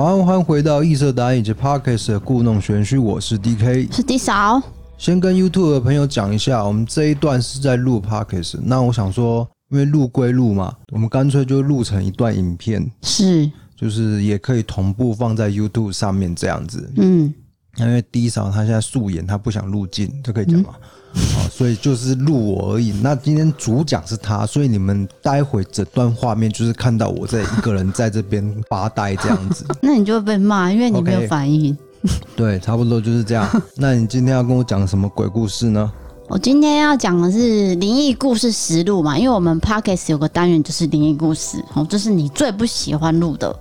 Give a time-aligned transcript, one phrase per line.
[0.00, 4.58] 晚安，欢迎回到异色答案以及 Podcast 的故弄玄虚，我是 DK，是 D 嫂。
[4.96, 16.90] 先跟 YouTube 的朋友讲一下，我们这一段是在录 Podcast，那我想说，因为录归录嘛，我们干脆就录成一段影片，是，就是也可以同步放在 YouTube 上面这样子。
[16.96, 17.34] 嗯，
[17.76, 20.70] 因为 D 嫂她现在素颜，她不想入镜，这可以讲吗？
[20.80, 22.92] 嗯好，所以就是录我而已。
[23.02, 29.64] 那今天主讲是他，所以你们待会整段画面就是看到我在一个人在这边发呆这样子。
[29.82, 31.74] 那你就会被骂，因为你没有反应。
[31.74, 32.10] Okay.
[32.34, 33.46] 对，差不多就是这样。
[33.76, 35.92] 那你今天要跟我讲什么鬼故事呢？
[36.28, 43.54] 我今天要讲的是灵异故事实录嘛，因为我们 Podcast 有个单元就是灵异故事，哦，这是你最不喜欢录的。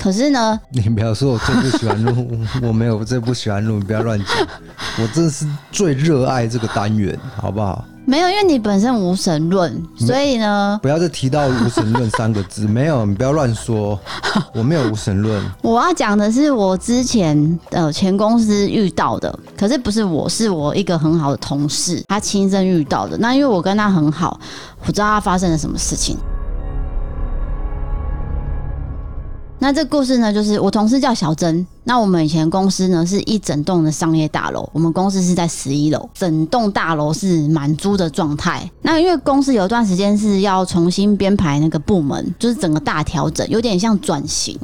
[0.00, 2.26] 可是呢，你不要说我最不喜欢录，
[2.66, 4.28] 我没有我最不喜欢录，你不要乱讲。
[4.98, 7.84] 我真的是最热爱这个单元，好不好？
[8.06, 12.66] 没有，因为你本身无神论，所以呢，不要再提到无神论三个字。
[12.66, 14.00] 没有，你不要乱说，
[14.54, 15.44] 我没有无神论。
[15.60, 23.18] 我要讲的是我之前呃前公司遇到的，可是不是我，是我一个很好的同事，他亲身遇到的。
[23.18, 24.40] 那因为我跟他很好，
[24.86, 26.16] 我知道他发生了什么事情。
[29.62, 31.66] 那这故事呢，就是我同事叫小珍。
[31.84, 38.68] 那我们以前公司呢，是一整栋的商业大楼，我们公司是在十一楼，整栋大楼是满租的状态。
[38.82, 44.58] 那因为公司有一段时间是要重新编排那个部门，就是整个大调整，有点像转型。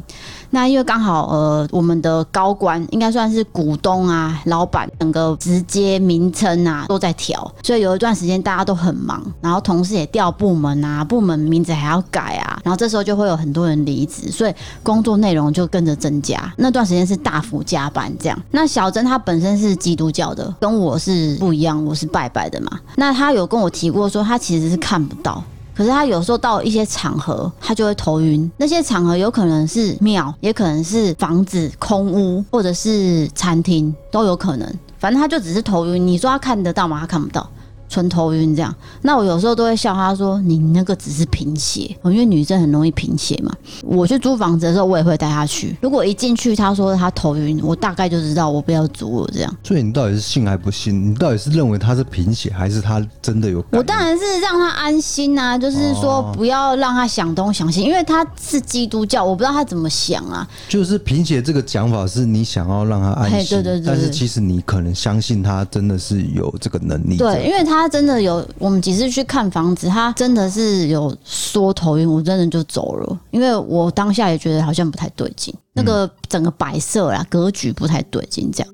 [0.56, 16.50] 那因为刚好呃，我们的高官应该算是股东啊、老板，整个直接名称啊都在调，所以有一段时间大家都很忙，然后同事也调部门啊，部门名字还要改啊，然后这时候就会有很多人离职，所以工作内容就跟着增加。
[16.56, 18.42] 那段时间是大幅加班这样。
[18.50, 22.80] 那小珍她本身是基督教的，跟我是不一样，我是拜拜的嘛。
[22.94, 25.44] 那她有跟我提过说，她其实是看不到。
[25.76, 28.50] 可是他有时候到一些场合，他就会头晕。
[28.56, 34.74] 那些场合有可能是庙，也可能是房子空屋，或者是餐厅，都有可能。
[34.98, 36.06] 反正他就只是头晕。
[36.06, 37.00] 你说他看得到吗？
[37.00, 37.46] 他看不到。
[37.88, 43.52] 纯头晕这样，那我有时候都会笑他说：“你那个只是贫血，因为女生很容易贫血嘛。”
[43.82, 45.76] 我去租房子的时候，我也会带他去。
[45.80, 49.56] 如果一进去他说他头晕，我大概就知道我不要租了这样。
[49.62, 51.10] 所以你到底是信还不信？
[51.10, 53.64] 你到底是认为他是贫血，还是他真的有？
[53.70, 60.46] 我当然是让他安心啊，就是说不要让他想东想西，因为他是基督教，我不知道他怎么想啊。
[60.68, 63.86] 就是贫血这个讲法是你想要让他安心，对对对。
[63.86, 67.16] 但是其实你可能相信他真的是有这个能力。
[67.16, 67.75] 对，因为他。
[67.76, 78.72] 他真的有，我们几次去看房子，他真的是有说头晕，我真的就走了，因为我当下也觉得好像不太对劲，那个整个摆设啦，格局不太对劲，这样。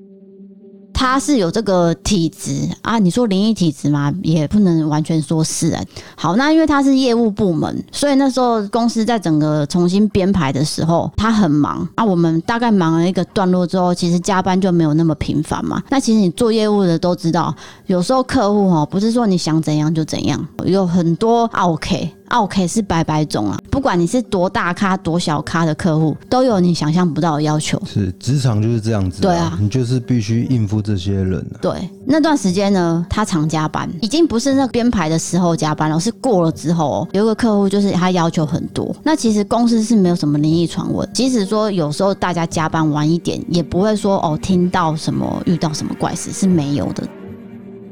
[0.94, 4.12] 他是有这个体质啊，你说灵异体质吗？
[4.22, 5.82] 也不能完全说是啊。
[6.14, 12.04] 好，那因为他是业务部门，所以那时候公司在整个重新编排的时候，他很忙啊。
[12.04, 15.82] 我们大概忙了一个段落之后，其实加班就没有那么频繁嘛。
[15.88, 17.54] 那其实你做业务的都知道，
[17.86, 22.12] 有时候客户哈，不是说你想怎样就怎样，有很多 OK。
[22.32, 27.80] OK 是百百种啊，不管你是多大咖多小咖的客户，都有你想象不到的要求。
[27.86, 31.60] 是职场就是这样子，对啊，你就是必须应付这些人啊。
[31.60, 37.08] 对，那段时间呢，他常加班，已经不是那编排的时候加班了，是过了之后哦。
[37.12, 47.06] 有一个客户就是他要求很多，那其实公司是没有什么灵异传闻，即使说有时候大家加班晚一点，也不会说哦听到什么遇到什么怪事是没有的。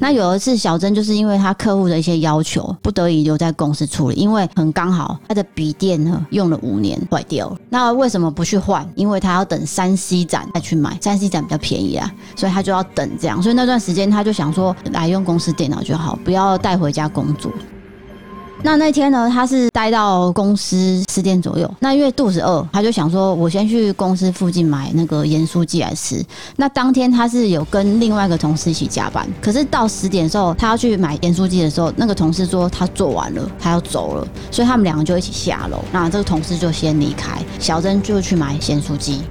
[0.03, 4.16] 那有一次，小珍就是因为他客户的一些要求，不得已留在公司处理。
[4.16, 7.59] 因为很刚好，他的笔电呢用了五年坏掉了。
[7.69, 8.91] 那为什么不去换？
[8.94, 13.43] 因为他要等三 C 展再去买，三 C 展比较便宜啊，所以他就要等这样。
[13.43, 17.53] 所以那段时间他就想说，来用公司电脑就好，不要带回家工作。
[18.62, 21.69] 那那天呢，他是待到公司十点左右。
[21.81, 26.22] 那因为肚子饿，他就想说，我先去公司附近买那个盐酥鸡来吃。
[26.56, 35.78] 那当天他是有跟另外一个同事一起加班，可是到十点的时候，他要去买盐酥鸡的时候，那个同事说他做完了，他要走了，所以他们两个就一起下楼。
[35.91, 39.22] 那这个同事就先离开，小珍就去买咸酥鸡。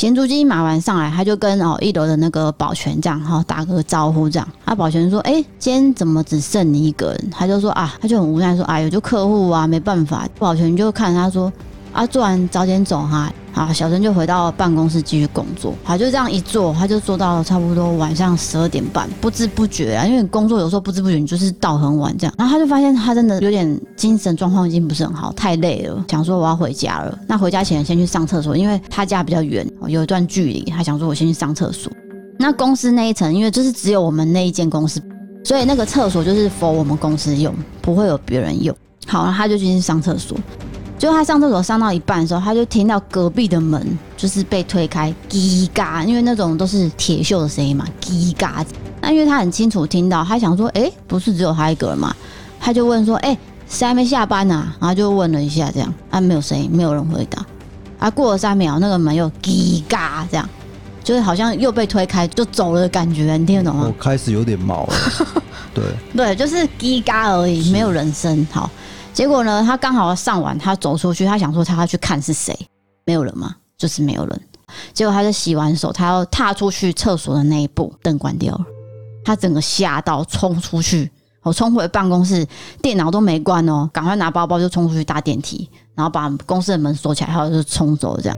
[0.00, 4.48] 咸猪鸡买完上来，他就跟哦一楼的那个保全这样哈打个招呼这样。
[4.64, 11.52] 啊，保全说：“哎，今天怎么只剩你一个人？”他就说：“啊，他就很无奈说：‘哎呦，就客户啊，没办法。’保全就看他说。”
[11.92, 15.74] 啊，做完早点走哈，好，小陈就回到办公室继续工作。
[15.82, 22.34] 好，就这样一做，他就做到差不多晚上十二点半，不知不觉啊，因为工作有时候不知不觉你就是到很晚这样。
[22.38, 27.18] 然后他就发现他真的有点精神状况已经不是很好，太累了，想说我要回家了。
[27.26, 31.90] 那回家前先去上厕所，因为他家比较远，有一段距离，他想说我先去上厕所。
[32.38, 35.02] 那公司那一层，因为就是只有我们那一间公司，
[35.44, 37.52] 所以那个厕所就是 for 我们公司用，
[37.82, 38.74] 不会有别人用。
[39.06, 40.38] 好，他就进去上厕所。
[41.00, 48.62] 就他上厕所上到一半的时候，他就听到隔壁的门就是被推开，叽嘎，因为那种都是铁锈的声音嘛，叽嘎。
[49.00, 52.14] 那因为他很清楚听到，他想说，哎、欸，不是只有他一个人嘛，
[52.60, 54.76] 他就问说，哎、欸，谁还没下班呢、啊？
[54.78, 57.42] 然后就问了一下，这样啊，没有声音，没有人回答。
[57.98, 60.46] 啊，过了三秒，那个门又叽嘎，这样，
[61.02, 63.86] 就是好像又被推开就走了的感觉，你听得懂吗？
[63.86, 64.94] 我开始有点毛了，
[65.72, 68.46] 对对，就是叽嘎而已，没有人声。
[68.52, 68.70] 好。
[69.12, 72.56] 结果呢，他刚好上完，他走出去，他想说他要去看是谁，
[73.04, 73.54] 没有人吗？
[73.76, 74.40] 就是没有人。
[74.94, 78.64] 结果他就洗完手，他要踏出去厕所的那一步，灯关掉了。
[79.24, 81.10] 他整个吓到，冲出去，
[81.42, 82.46] 我冲回办公室，
[82.80, 88.18] 电脑都没关哦，赶快拿包包就冲出去搭电梯，然后把公司的门锁起来，然后就冲走。
[88.20, 88.36] 这样，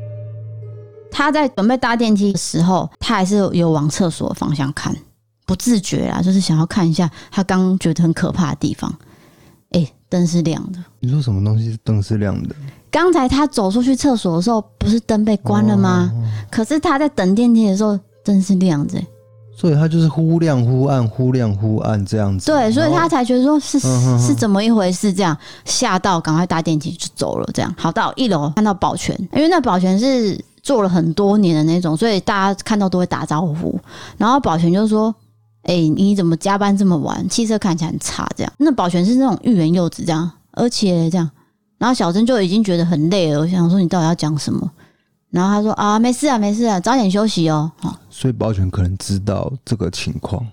[1.10, 4.96] 他在准备搭电梯的时候，他还是有往厕所的方向看，
[5.44, 8.92] 不自觉啊，就是想要看一下他刚觉得很可怕的地方。
[9.72, 10.78] 哎，灯是亮的。
[11.00, 12.54] 你说什么东西灯是亮的？
[12.90, 16.12] 刚才他走出去厕所的时候，不是灯被关了吗？
[16.14, 18.98] 哦、可是他在等电梯的时候，灯是亮着。
[19.56, 22.46] 所以他就是忽亮忽暗，忽亮忽暗这样子。
[22.46, 23.78] 对，所以他才觉得说是
[24.18, 27.48] 是怎么一回事，这样吓到，赶快搭电梯就走了。
[27.54, 33.78] 这样好到一楼看到保全，因为那保全是做了很多年的那种，所以大家看到都会打招呼。
[34.18, 35.14] 然后保全就说。
[35.62, 37.28] 哎、你怎么加班这么晚？
[37.28, 38.52] 气色看起来很差，这样。
[38.58, 41.30] 那保全是那种欲言又止，这样，而且这样。
[41.78, 44.70] 然后小珍就已经觉得很累了，我想说你到底要讲什么？
[45.30, 47.70] 然后他说啊，没事啊，没事啊，早点休息哦。
[47.78, 50.46] 好，所以保全可能知道这个情况。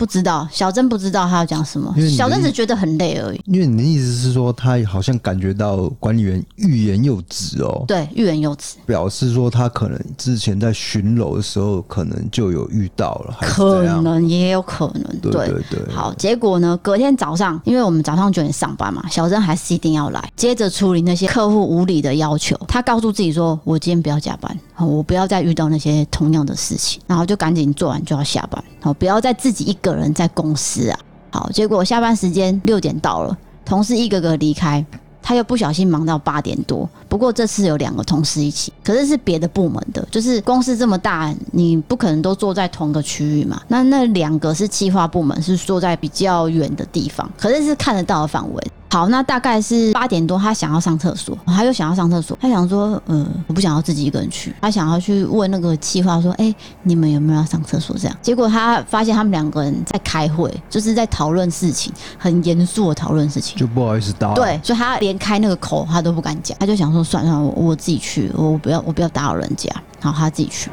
[0.00, 3.40] 不知道，小珍不知道他要讲什么，小珍只觉得很累而已。
[3.44, 7.84] 因为你的意思是说，他好像感觉到管理员欲言又止哦。
[7.86, 15.04] 对，欲言又止，表示说他可能之前在巡楼的时候，可能就有遇到了，可能也有可能。
[15.20, 15.94] 对对对，对。
[15.94, 22.58] 好，结果呢，隔天早上，因为我们早上九点上班嘛，小珍还是一定要来，接着处理那些客户无理的要求。
[22.66, 30.98] 他告诉自己说：“我今天不要加班，我不要再遇到那些同样的事情。”然后就赶紧做完就要下班，好，不要再自己一个个人在公司啊，
[31.32, 34.84] 好，结果下班时间六点到了，同事一个个离开，
[35.20, 36.88] 他又不小心忙到八点多。
[37.10, 43.60] 不过这次有两个同事一起，可是是别的部门的，就是公司这么大，你不可能都坐在同个区域嘛。
[43.66, 48.62] 那那两个是企划部门，是坐在比较远的地方，可是是看得到的范围。
[48.92, 57.96] 好，那大概是八点多，他想要上厕所，他又想要上厕所，他想说，呃，我不想要自己一个人去，他想要去问那个企划说，哎、欸，你们有没有要上厕所？
[57.96, 64.34] 这样，结果他发现他们两个人在开会，就是在讨论事情，很严肃的讨论事情，就不好意思打扰。
[64.34, 69.70] 对，所以他连开那个口他都不敢讲，他就想说，算了，我我自己去，我不要我不要打扰人家，
[70.00, 70.70] 好，他自己去。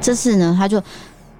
[0.00, 0.82] 这次呢，他就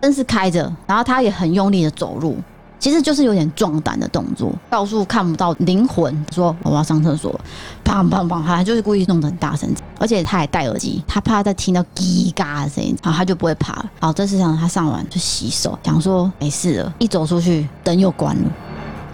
[0.00, 2.36] 灯是开着，然后他也很用力的走路。
[2.78, 7.38] 其实就是有点壮胆的动作，到处看不到灵魂说我要上厕所，
[7.84, 13.90] 砰砰砰，他就是故意弄得很大声，而且他还戴耳机，他怕再听到叽嘎的声音，好，他就不会怕了。
[14.00, 18.50] 好，这次让他上完就洗手，想说没事了，一走出去灯又关了，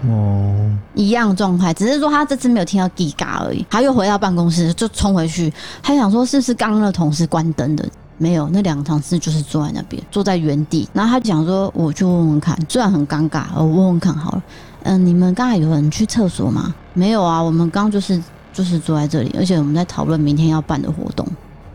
[0.07, 0.53] 哦，
[0.93, 5.51] 一样状态，只是说他这次没有听到叽嘎而已，他又回到办公室就冲回去，
[5.81, 7.85] 他想说是不是刚刚的同事关灯的。
[8.19, 10.89] 没有，那两个同事就是坐在那边，坐在原地。
[10.91, 14.43] 然后他讲说：“我去问问看。”虽然很尴尬，我问问看好了。
[14.81, 16.73] 嗯，你们刚才有人去厕所吗？
[16.95, 18.19] 没有啊，我们刚就是
[18.51, 21.27] 就是坐在这里，而且我们在讨论明天要办的活动，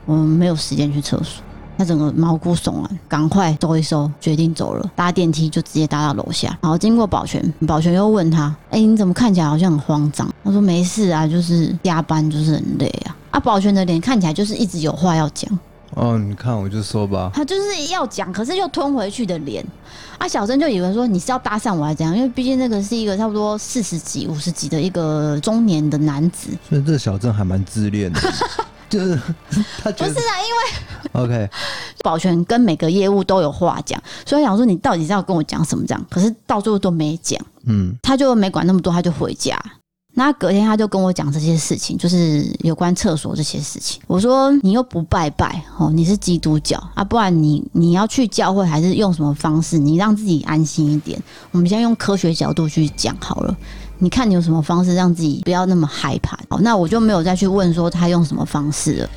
[0.04, 1.40] 我们没有时间去厕所。
[1.78, 4.90] 他整个毛骨悚然，赶快收一收，决定走了。
[4.94, 6.56] 搭电梯就直接搭到楼下。
[6.60, 15.58] 然后经过保全，保全又问他：“哎，你怎么看起来好像很慌张？”他说：“没事啊，就是加班，就是很累啊。”啊，保全的脸看起来就是一直有话要讲。
[15.94, 19.62] 哦，你看，我就说吧，他就是要讲，可是又吞回去的脸。
[20.16, 22.16] 啊，小珍就以为说你是要搭讪我还是怎样？
[22.16, 28.20] 因为毕竟那个是一个差不多四十几、五十几的一个中年的男子，所以这个小珍还蛮自恋的，
[28.92, 29.18] 就是
[29.82, 31.50] 他不是啊，因为 OK，
[32.04, 36.06] 保全跟每个业务都有话讲，所以想说你到底是要跟我讲什么这样？
[36.10, 39.58] 可是到最后都没讲，嗯，他就没管那么多，他就回家。
[40.14, 43.98] 那隔天他就跟我讲这些事情，就是有关厕所这些事情。
[44.06, 49.78] 我说你又不拜拜哦，你是基督教啊，不然你你要去教会还是用什么方式？
[49.78, 51.18] 你让自己安心一点。
[51.50, 53.56] 我们先用科学角度去讲好了。
[54.02, 56.36] 你看你有什么方式让自己不要那么害怕？
[56.48, 59.08] 好，那我就没有再去问说他用什么方式了。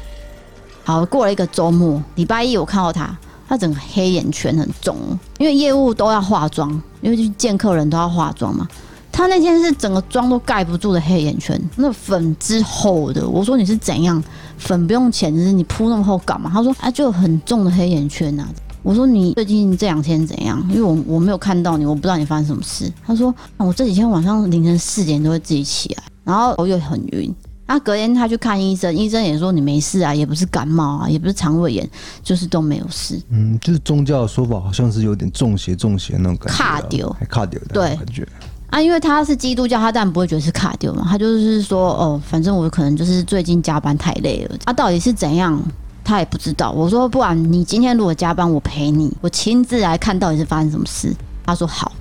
[0.84, 3.18] 好，过了一个周末，礼拜一我看到他，
[3.50, 4.96] 他整个黑眼圈很重，
[5.40, 6.70] 因为业务都要化妆，
[7.02, 8.68] 因为去见客人都要化妆嘛。
[9.12, 13.28] 他那天是整个妆都盖不住的黑眼圈，那粉之厚的。
[13.28, 14.24] 我说你是怎样，
[14.60, 16.52] 粉不用钱，只是你铺那么厚干嘛？
[16.54, 18.50] 他说啊，就很重的黑眼圈呐、啊。
[18.86, 20.64] 我说你最近这两天怎样？
[20.70, 22.90] 因为我我没有看到你，我不知道你发生什么事。
[23.04, 27.34] 他说我这几天晚上凌晨四点都会自己起来，然后头又很晕，
[27.66, 31.90] 那隔天他去看医生，医生也说你没事啊，也不是感冒啊，也不是肠胃炎，
[32.22, 33.20] 就是都没有事。
[33.32, 38.28] 嗯，就是宗教的说法，好像是有点中邪中邪那种感觉，卡丢，还卡丢的对感觉。
[38.70, 44.56] 啊，因为他是基督教，他当然不会觉得是卡丢嘛，他就是说哦，反正我可能就是最近加班太累了。
[44.64, 45.60] 他、啊、到底是怎样，
[46.06, 46.72] 他也不知道。
[46.72, 51.14] 我说不然你今天如果加班，我陪你，我亲自来看到底是发生什么事。
[51.46, 51.92] 他说好。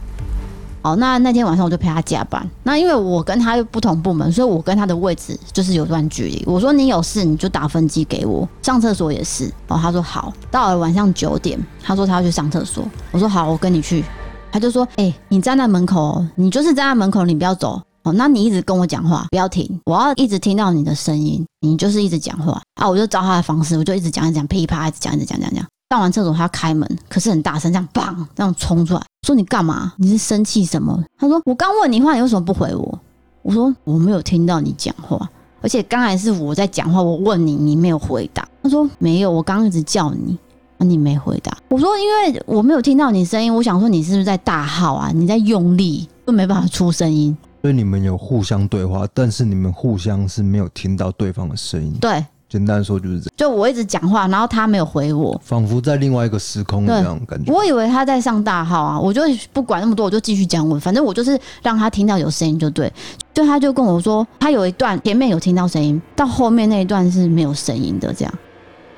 [0.82, 2.46] 好，那那天晚上我就陪他加班。
[2.62, 6.44] 那因为我跟他又不同部门，所以我跟他的位置就是有段距离。
[6.46, 9.50] 我说你有事你就打分机给我，上厕所也是。
[9.68, 10.30] 哦，他说好。
[10.50, 12.84] 到了晚上九点，他说他要去上厕所。
[13.12, 14.04] 我说好，我跟你去。
[14.52, 17.80] 他就说，哎、你站在门口，你就是站在门口，你不要走。
[18.04, 21.44] 哦，那你一直跟我讲话，不要停，我要一直听到你的声音。
[21.60, 25.64] 你就是一直讲话啊，我就照他的方式，我就一直讲一讲，噼啪一直讲一直讲讲讲。
[25.90, 29.92] 上完厕所，他开门，可是很大声，这样砰这样冲出来，说你干嘛？
[29.96, 31.02] 你是生气什么？
[31.18, 32.98] 他说我刚问你话，你为什么不回我？
[33.42, 35.26] 我说我没有听到你讲话，
[35.62, 38.46] 而且刚才是我在讲话，我问你，你没有回答。
[38.62, 40.36] 他说没有，我刚一直叫你，
[40.78, 41.56] 你没回答。
[41.70, 45.10] 我说因为我没有听到你声音，我想说你是不是在大号啊？
[45.14, 47.36] 你在用力，又没办法出声音。
[47.64, 51.96] 所以你们有互相对话，但是你们互相是没有听到对方的声音。
[51.98, 52.22] 对。
[52.46, 57.50] 简单说就是这样，就我一直讲话，然后他没有回我，仿佛在另外一个时空这样感觉。
[57.50, 62.92] 我以为他在上大号啊，我就不管那么多，我就继续讲我，反正我就是让他听到有声音就对。
[63.32, 68.34] 就他就跟我说，他有一段前面有听到声音，到后面那一段是没有声音的这样。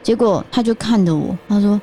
[0.03, 1.81] 结果他就看着我，他说：“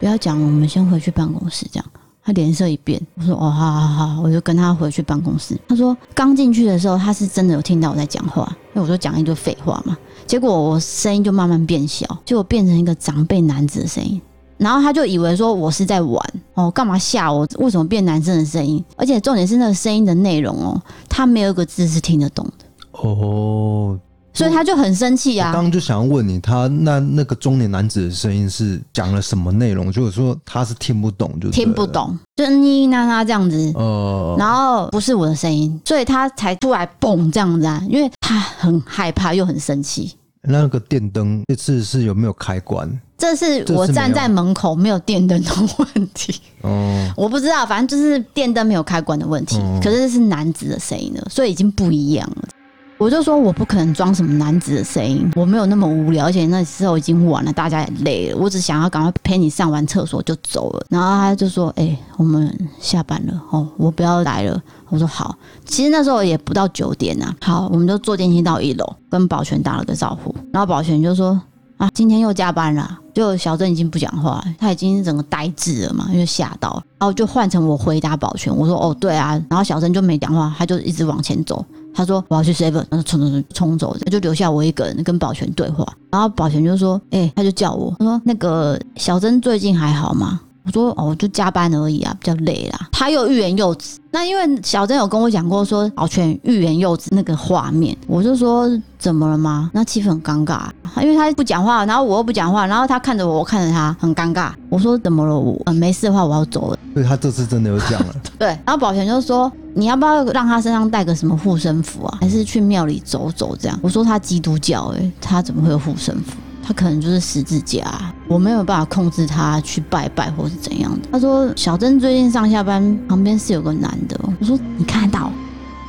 [0.00, 1.86] 不要讲了，我们先回去办公室。”这样，
[2.28, 5.58] 他脸色一变，我说：“哦，好好好。”我就跟他回去办公室。
[5.66, 9.96] 他说：“刚进去的时候，他是真的有听到我在讲话，因为我说讲一堆废话嘛。”
[10.28, 14.20] 结果我声音就慢慢变小，结果变成一个长辈男子的声音，
[14.58, 17.48] 然后他就以为说我是在玩哦，干嘛吓我？
[17.60, 18.84] 为什么变男生的声音？
[18.98, 23.98] 而且重点是那个声音的内容哦，他没有一个字是听得懂的哦，
[24.38, 25.52] 所以他就很生气啊。
[25.52, 29.90] 刚刚就想要问你，他那那个中年男子的声音是讲了什么内容？
[29.90, 40.14] 就是说他是听不懂，就听不懂，就你那他这样子哦，然后不是我的声音，所以他才出来蹦这样子啊，因为他很害怕又很生气。
[40.42, 42.88] 那个电灯这次是有没有开关？
[43.18, 46.40] 这是我站在门口没有电灯的问题。
[46.62, 49.56] 哦，我不知道，反正就是电灯没有开关的问题。
[49.82, 52.48] 可是这是男子的声音了，所以已经不一样了。
[52.98, 60.84] 我就说我不可能装什么男子的声音，我没有那么无聊，而且那时候已经晚了，大家也累了，我只想要赶快陪你上完厕所就走了。
[60.90, 67.32] 然后他就说：“哎、我们下班了哦，我不要来了。”我说：“好。”其实那时候也不到九点呐。
[67.40, 70.34] 好，我们就坐电梯到一楼，跟保全打了个招呼。
[70.52, 71.40] 然后保全就说
[71.78, 76.82] ：“啊，今天又加班了。”就小珍已经不讲话，他已经整个呆滞了嘛，因为吓到。
[76.98, 81.64] 然后就换成我回答保全，我说：“哦，对啊。”然后小珍就没讲话，他就一直往前走。
[81.98, 85.84] 他说我要去 seven，然后冲冲冲冲走，他就留下我一个人跟保全对话。
[86.12, 93.98] 然后保全就说：“哎、他就叫我，他说那个小珍最近还好吗？”我说：“哦，就加班而已啊，比较累啦。”他又欲言又止。
[94.10, 99.70] 那因为小珍有跟我讲过说保全欲言又止那个画面，我就说怎么了吗？
[99.74, 100.68] 那气氛很尴尬，
[101.02, 104.50] 因为他不讲话，然后我又不讲话，然后他看着我，我看着他，很尴尬。
[104.68, 105.38] 我说怎么了？
[105.38, 106.78] 我、呃、没事的话我要走了。
[106.94, 108.14] 所以他这次真的有讲了。
[108.38, 112.18] 对，然后保全就说你要不要让他身上带个什么护身符啊？
[112.20, 113.78] 还是去庙里走走这样？
[113.82, 116.32] 我说他基督教、欸，诶，他怎么会有护身符？
[116.68, 121.08] 他可能就是十字架，我没有办法控制他去拜拜或是怎样的。
[121.10, 125.32] 他说小珍最近上下班旁边是有个男的，我说你看到？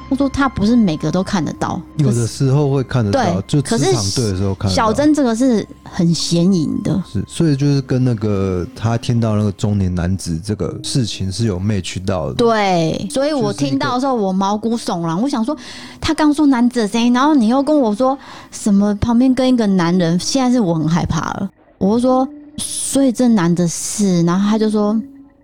[0.10, 4.84] 他说他不是每个都看得到，有的时候会看得到，对，就磁场对的时候看得到。
[4.84, 12.34] 小珍这个是很显影的，是，所以就是跟那个他听到那个中年男子这个事情是有 match 到的。
[12.34, 15.56] 对，所以我听到的时候我毛骨悚然，我想说
[16.02, 18.18] 他刚说男子的声音，然后你又跟我说
[18.50, 21.50] 什么旁边跟一个男人，现在是我很害怕了。
[21.78, 25.00] 我就说，所以这男的是，然后他就说。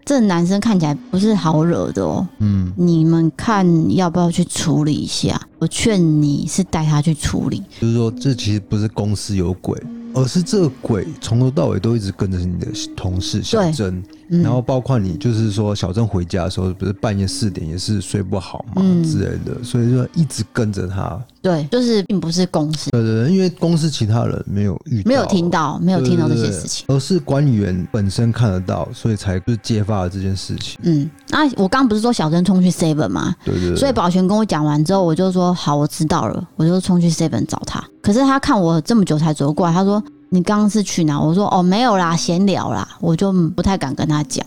[0.05, 5.41] 这男生看起来不是好惹的哦，嗯，你们看要不要去处理一下？
[5.57, 7.63] 我劝你是带他去处理。
[7.81, 9.81] 就是说，这其实不是公司有鬼，
[10.13, 14.03] 而是这个鬼从头到尾都一直跟着你的同事小珍。
[14.29, 21.19] 嗯、然后包括你，就是说小郑回家的时候，不是半夜四点也是睡不好嘛、嗯、之类的，所以说一直跟着他。
[21.41, 22.89] 对，就是并不是公司。
[22.89, 30.79] 对对对，因为公司其他人没有遇到，没有听到，没有听到这些事情，而是管理员本身看得到，所以才就是揭发了这件事情。
[30.81, 33.35] 嗯，那我刚不是说小郑冲去 seven 吗？
[33.45, 33.77] 对，对对。
[33.77, 37.83] 所以保全跟我讲完之后，我就说好，我知道了，我就冲去 seven 找他。
[38.01, 40.03] 可是他看我这么久才走过来，他说
[40.35, 41.19] 你刚刚是去哪？
[41.19, 44.45] 我说哦，没有啦，闲聊啦，我就不太敢跟他讲。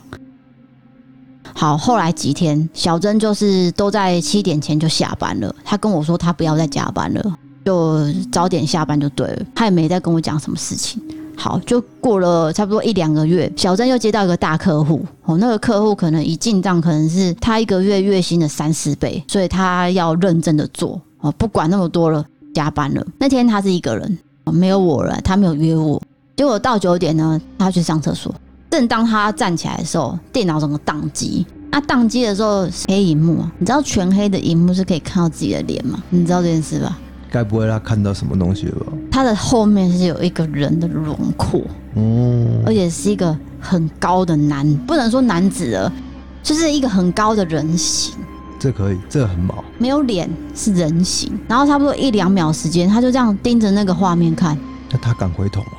[1.55, 5.53] 好，后来几天，小珍就是都在七点前就下班了。
[5.65, 9.43] 他跟我说他不要再加班了，就早点下班就对了。
[9.55, 11.03] 他也没再跟我讲什么事情。
[11.37, 23.07] 好，就过了差不多一两个月，小珍又接到一个大客户哦，那个客户可能一进账可能是他一个月月薪的三四倍，所以他要认真的做哦，不管那么多了，加班了。
[23.19, 24.19] 那天他是一个人，
[24.53, 26.01] 没有我了，他没有约我。
[26.37, 28.35] 结果到九点呢，他去上厕所。
[28.71, 31.47] 正当他站起来的时候，电脑整个宕机。
[31.71, 36.03] 那宕机的时候，黑荧幕啊，你知道全黑的荧幕是可以看到自己的脸吗？
[36.11, 36.99] 你知道这件事吧？
[37.31, 38.93] 该不会他看到什么东西了吧？
[39.11, 41.61] 他的后面是有一个人的轮廓，
[41.95, 45.93] 嗯，而且是一个很高的男，不能说男子了，
[46.43, 48.15] 就是一个很高的人形。
[48.59, 51.33] 这可以，这很毛，没有脸，是人形。
[51.47, 54.59] 然后差不多一两秒时间，他就这样盯着那个画面看。
[54.91, 55.79] 那他敢回头吗？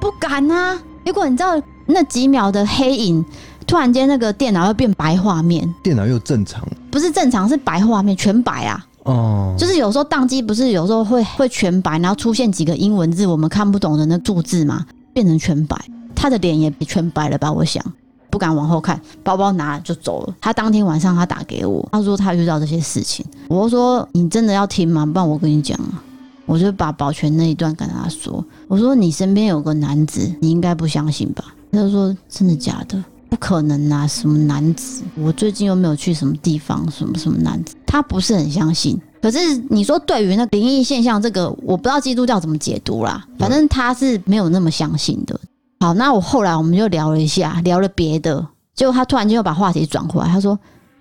[0.00, 0.78] 不敢啊！
[1.04, 3.24] 如果你知道那几秒的黑影，
[3.66, 8.86] 突然间那个电脑又变白画面，电脑又正常，不是正常，是白画面，全白啊。
[9.04, 15.76] 哦，就是有时候宕机，不是有时候会会全白，然后出现几个英文字我们看不懂的那数字嘛，变成全白，
[16.14, 17.50] 他的脸也全白了吧？
[17.50, 17.82] 我想
[18.30, 20.34] 不敢往后看，包包拿就走了。
[20.40, 25.04] 他当天晚上他打给我，他说他遇到这些事情，我说你真的要听吗？
[25.04, 26.02] 不然我跟你讲啊，
[26.46, 31.44] 我就把保全那一段跟他说，我说你身边有个男子，你应该不相信吧？
[31.72, 33.02] 他就说真的假的？
[33.28, 34.04] 不可能啊！
[34.08, 35.04] 什么男子？
[35.14, 37.76] 我最近又没有去什么地方，什么什么男子？
[37.86, 39.00] 他不是很相信。
[39.22, 43.24] 可是你说对于那灵异现象这个，我不知道基督教怎么解读啦。
[43.38, 45.39] 反正他是没有那么相信的。
[45.82, 50.56] 好，那我后来我们就聊了一下，聊了别的，结果他突然间又把话题转回来，他说：“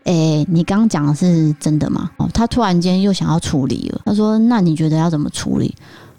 [0.05, 4.01] 诶，你刚刚讲的是真的吗？”哦，他突然间又想要处理了。
[4.05, 5.75] 他说：“那你觉得要怎么处理？”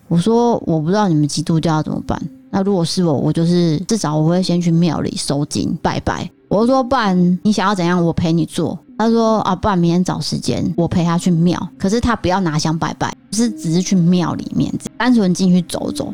[0.09, 2.21] 我说：“我不知道你们基督教要怎么办。”
[2.53, 6.31] 那如果是我，我就是至少我会先去庙里收金拜拜。
[6.49, 8.79] 我说，不然你想要怎样，我陪你做。
[8.99, 16.13] 他说啊，不然明天找时间我陪他去庙，可是他不要拿香拜拜，是只是去庙里面单纯进去走走。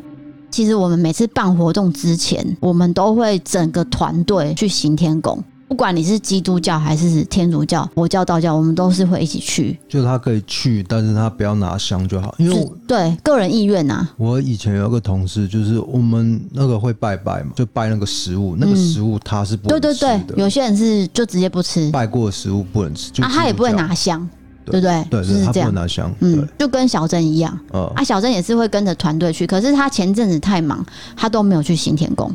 [0.56, 5.38] 其实我们每次办活动之前，我们都会整个团队去行天宫。
[5.68, 9.78] 不管你是基督教还是天主教、佛教、道教，我们都是会一起去。
[9.86, 14.14] 就他可以去，但是他不要拿香就好，因为对个人意愿呐、啊。
[14.16, 19.92] 我以前有个同事，就是我们那个会拜拜嘛，就拜那个食物，那个食物他是不能吃的。
[19.92, 24.26] 对对对，有些人是就直接不吃，拜过的食物不能吃，就啊，他也不会拿香，
[24.72, 25.06] 对不对？
[25.10, 25.72] 对，就是这样，
[26.20, 30.84] 嗯，就跟小珍一样，嗯，啊，小珍也是会跟着团队去，可是他前阵子太忙，
[31.16, 32.30] 他都没有去行天宫，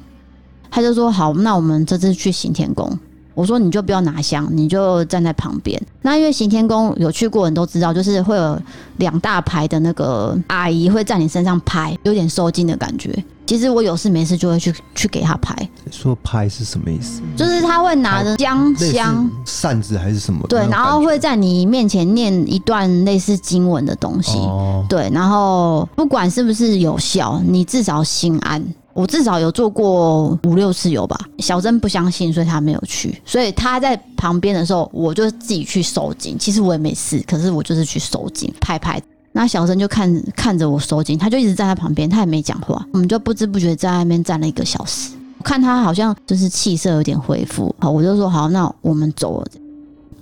[0.70, 2.98] 他就说好，那我们这次去行天宫。
[3.34, 5.82] 我说你就不要拿香，你就站在旁边。
[6.02, 8.62] 那因为行天宫有去过人都知道，就是会有
[8.98, 13.24] 两大排的那个阿姨会在你身上拍，有点收金的感觉。
[13.52, 15.54] 其实我有事没事就会去去给他拍。
[15.92, 17.22] 说拍是什么意思？
[17.36, 20.48] 就是他会拿着香香扇子还是什么？
[20.48, 24.38] 对，然后会在你面前念一段类似经文的东西。
[24.38, 24.86] 哦。
[24.88, 28.64] 对，然后不管是不是有效，你至少心安。
[28.94, 31.20] 我至少有做过五六次有吧？
[31.40, 33.22] 小珍不相信，所以他没有去。
[33.26, 36.38] 所以他在旁边的时候，我就自己去收紧。
[36.40, 39.02] 其实我也没事，可是我就是去收紧，拍拍。
[39.34, 42.86] 那小珍就看看着我收紧，他就一直站在旁边，他也没讲话。
[42.92, 45.12] 我们就不知不觉在那边站了一个小时。
[45.38, 49.48] 我看他好像就是气色有点恢复，好，我就说好，那我们走了。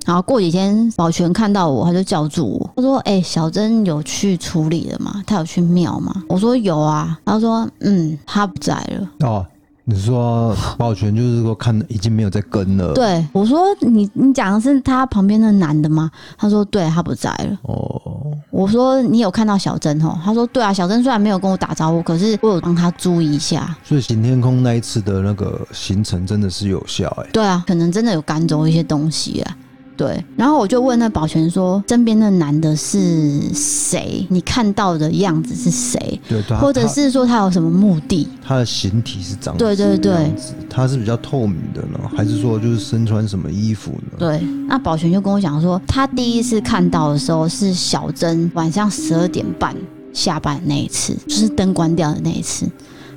[0.06, 5.22] 然后过几天，保全看到我，他就叫住我，他说：“哎、小珍有去处理了吗？
[5.28, 9.46] 他有去庙吗？”我说：“有啊。”他说：“嗯，他不在了。”哦，
[9.90, 12.94] 你说保全就是说看已经没有在跟了。
[12.94, 16.12] 对，我说你你讲的是他旁边那男的吗？
[16.38, 27.30] 他说：“对，他不在了。”哦，我说：“你有看到小珍哦？”他说：“对啊，小珍虽然没有跟我打招呼，可是我有帮他注意一下。”所以行天空那一次的那个行程真的是有效哎、欸。
[27.34, 29.58] 对啊，可能真的有赶走一些东西啊。
[30.00, 34.26] 对，然后我就问那保全说：“身边的男的是谁？
[34.30, 36.18] 你看到的样子是谁？
[36.30, 38.26] 对，或者是说他有什么目的？
[38.42, 40.34] 他的形体是长对对对，
[40.70, 49.76] 他是比较透明的呢，还是说就是身穿什么衣服呢？”对，那保全就跟我讲说，他第一次看到的时候是小珍晚上十二点半
[50.14, 52.66] 下班那一次，就是灯关掉的那一次。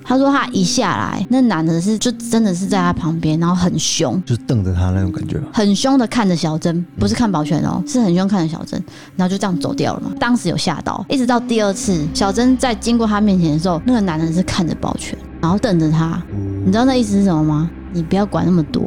[0.04, 8.82] 他说他一下来，那男的是就真的是在他旁边，然后很凶，就是瞪着他那种感觉，很凶的看着小珍，不是看保全哦，是很凶看着小珍，
[9.16, 10.12] 然后就这样走掉了嘛。
[10.18, 16.22] 当时有吓到，一直到第二次，小珍在经过他面前的时候，那个男的是看着保全，然后瞪着他，
[16.64, 17.70] 你知道那意思是什么吗？
[17.92, 18.82] 你不要管那么多。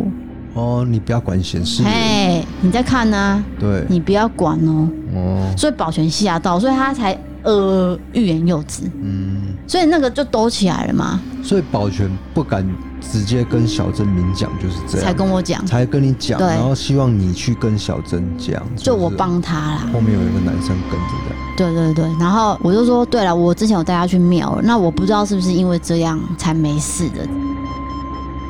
[0.54, 7.18] 哦，你不要管闲事，嘿，你在看呢、啊，对，你不要管哦，哦，所以保全吓到，所以他才。
[7.46, 11.22] 呃，欲言又止，嗯，所以那个就抖起来了嘛。
[11.44, 12.68] 所以保全不敢
[13.00, 19.90] 直接跟小珍明讲，就是这样，才跟我讲，才跟你讲，对然后希望你去跟小珍讲，就我帮他啦。
[19.94, 21.46] 后面有一个男生跟着这样。
[21.56, 27.26] 对对对，然后我就说，对了，我之前有带他去庙，那我不知道是不是因为这样才没事的。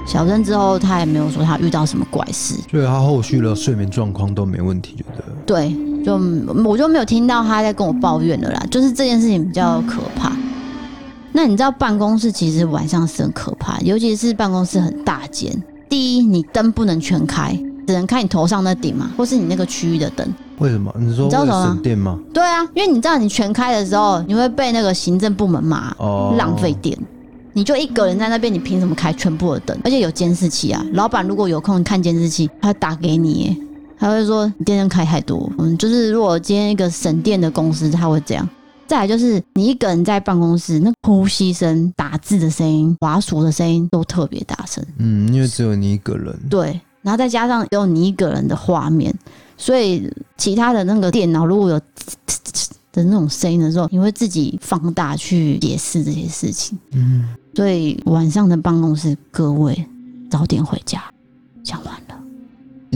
[0.07, 5.03] 小珍之后，他也没有说他遇到什么怪事，所以他后续的睡眠状况都没问题，就
[5.45, 5.69] 对。
[5.69, 6.21] 对，就
[6.63, 10.31] 我就没有听到他在跟我抱怨了啦，就是这件事情比较可怕。
[11.31, 15.51] 那你知道办公室其实晚上是很可怕，尤其是办公室很大间。
[15.89, 20.27] 第一，你灯不能全开，只能开你头上那顶嘛，或是你那个区域的灯。
[20.59, 20.93] 为什么？
[20.97, 22.19] 你说为了省电吗？
[22.31, 26.95] 对啊，因为你知道你全开的时候，你会被那个行政部门骂，哦，浪费电。
[27.51, 29.77] 你就一个人在那边，你凭什么开全部的灯？
[29.83, 30.85] 而且有监视器啊！
[30.91, 33.57] 老板如果有空看监视器，他会打给你，
[33.97, 35.51] 他会说你电灯开太多。
[35.57, 38.47] 嗯，就是如果今天一个省电的公司，他会这样。
[38.87, 44.85] 再来就是你一个人在办公室，那呼吸声、打字的声音、滑鼠的声音都特别大声。
[44.97, 46.37] 嗯，因为只有你一个人。
[46.49, 49.13] 对，然后再加上有你一个人的画面，
[49.57, 51.81] 所以其他的那个电脑如果有。
[52.91, 56.79] 的 那种声音的时候，你会自己放大去解释这些事情。
[56.93, 59.85] 嗯，所以晚上的办公室，各位
[60.29, 61.03] 早点回家。
[61.61, 62.04] 讲完了，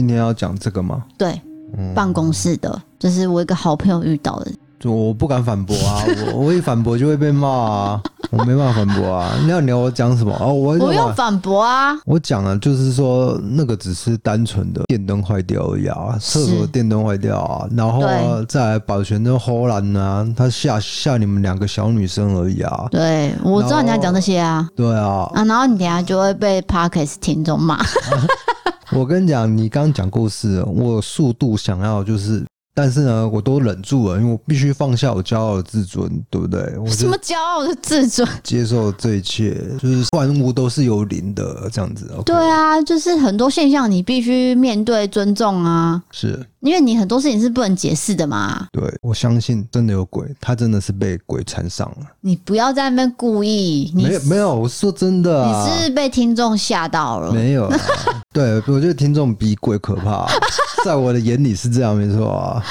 [0.00, 1.04] 今天要讲这个吗？
[1.18, 1.38] 对，
[1.76, 4.50] 嗯、办公室的，就是我一个好朋友遇到的。
[4.78, 8.02] 就我不敢反驳啊，我我一反驳就会被骂啊。
[8.30, 9.34] 我没办法反驳啊！
[9.46, 10.46] 那你要我讲什么啊？
[10.46, 11.98] 我不用反驳啊！
[12.06, 18.00] 我讲了，就是说那个只是单纯的电灯坏掉而已啊，厕所电灯坏掉啊，然后
[18.44, 22.86] 再来保全的荷兰啊，他吓吓你们两个小女生而已啊！
[22.90, 24.66] 对，我知道你要讲这些啊！
[24.76, 25.44] 对啊啊！
[25.44, 27.84] 然后你等下就会被 Parkes 听众骂。
[28.98, 32.44] 我跟你讲，你刚刚讲故事，我速度想要就是。
[32.72, 36.78] 但是呢，我都忍住了，因为我必须放下我骄傲的自尊，对不对？
[36.78, 38.26] 我什么骄傲的自尊？
[38.44, 42.10] 接受这一切，就是万物都是有灵的，这样子。
[42.16, 42.22] Okay?
[42.22, 46.00] 对啊，就是很多现象你必须面对、尊重啊。
[46.12, 46.46] 是。
[46.60, 48.66] 因为你很多事情是不能解释的嘛。
[48.72, 52.06] 对，我相信真的有鬼，他真的是被鬼缠上了。
[52.20, 53.92] 你不要在那边故意。
[53.94, 55.66] 没有没有，我是说真的啊。
[55.66, 57.32] 你是被听众吓到了。
[57.32, 57.78] 没有啊。
[58.32, 60.26] 对，我觉得听众比鬼可怕，
[60.84, 62.62] 在我的眼里是这样，没错啊。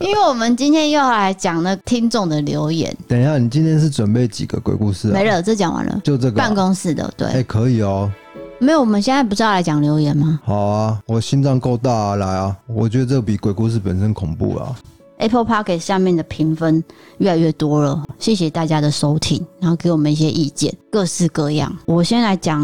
[0.00, 2.94] 因为我们今天又要来讲那听众的留言。
[3.08, 5.12] 等一下，你今天是准备几个鬼故事啊？
[5.12, 6.00] 没了，这讲完了。
[6.04, 7.28] 就这个办公室的，对。
[7.28, 8.10] 哎，可以哦。
[8.58, 10.40] 没有，我们现在不是要来讲留言吗？
[10.42, 12.56] 好啊，我心脏够大啊，来啊！
[12.66, 14.74] 我觉得这比鬼故事本身恐怖啊。
[15.18, 16.82] Apple Podcast 下面的评分
[17.18, 21.74] 越来越多了，谢谢大家的收听，然后给我们一些意见，各式各样。
[21.86, 22.62] 我先来讲，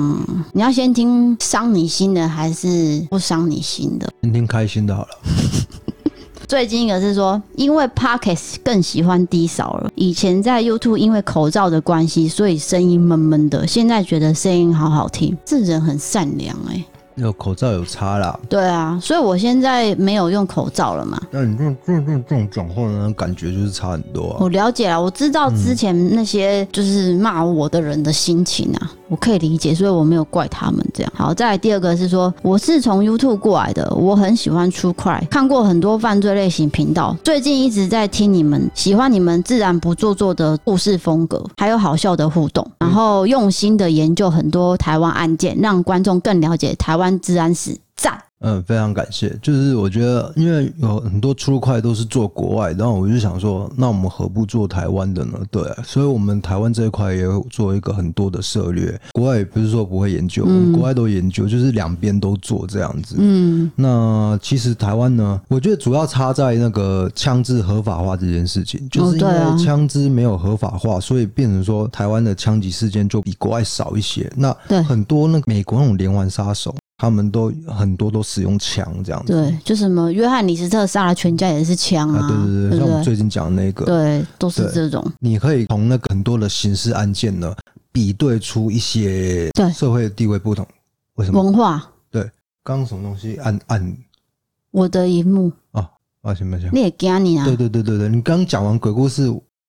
[0.53, 4.11] 你要先听伤你心的还是不伤你心的？
[4.23, 5.09] 先听开心的好了。
[6.53, 9.91] 最近一个是说，因为 Podcast 更喜欢低扫了。
[9.95, 13.67] 以前在 YouTube 因为口罩的关系，所以声音闷闷的。
[13.67, 16.85] 现在觉得声音好好听，这人很善良哎、欸。
[17.15, 21.19] 有口罩有差啦，对啊，所以我现在没有用口罩了嘛。
[21.31, 24.37] 那你这种这种这种讲话呢，感觉就是差很多啊。
[24.41, 31.13] 我了解了，我知道之前那些就是骂我的人的心情啊，嗯、我可以理解，所以我没有怪他们这样。
[31.15, 47.03] 好，再来第二个是说，我是从 YouTube 过来的，我很喜欢出快看过很多犯罪类型频道，最近一直在听你们，喜欢你们自然不做作的故事风格，还有好笑的互动，然后用心的研究很多台湾案件，让观众更了解台湾。
[47.21, 49.37] 治安史赞，嗯，非常感谢。
[49.41, 55.39] 就是我觉得，因为有很多出快都是做国外，然后我就想说，那我们何不做台湾的呢？
[55.51, 59.01] 对，所以，我们台湾这一块也有做一个很多的策略。
[59.13, 63.17] 国外也不是说不会研究，嗯、国外都研究，就是两边都做这样子。
[63.19, 74.31] 嗯，那其实台湾呢，我觉得主要差在那个枪支合法化这件事情，就是因为枪支没有合法化，所以变成说台湾的枪击事件就比国外少一些。
[74.37, 74.53] 那
[74.83, 76.75] 很多那个美国那种连环杀手。
[77.03, 85.05] 他们都很多都使用枪这样子，对，就什么约翰·李斯特杀了全家也是枪啊，啊，对对对，对像我们最近讲的那个，对，都是这种。
[85.19, 87.53] 你可以从那个很多的刑事案件呢，
[87.91, 90.65] 比对出一些对社会地位不同，
[91.15, 91.85] 为什么文化？
[92.09, 92.23] 对，
[92.63, 93.97] 刚刚什么东西按按
[94.71, 97.45] 我的荧幕啊，抱歉抱歉，你也惊你啊？
[97.45, 99.27] 对对对对对，你刚讲完鬼故事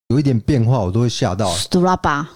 [0.09, 1.51] 有一点变化，我都会吓到。
[1.71, 2.29] 杜拉巴。